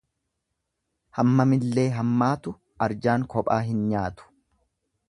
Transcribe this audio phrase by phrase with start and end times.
[1.17, 2.55] Hammamillee hammaatu
[2.87, 4.33] arjaan kophaa hin nyaatu.